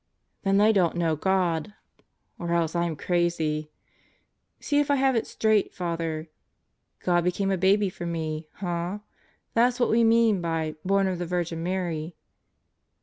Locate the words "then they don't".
0.41-0.97